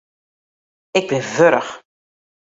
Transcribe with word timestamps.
Ik 0.97 1.05
bin 1.09 1.21
wurch. 1.33 1.69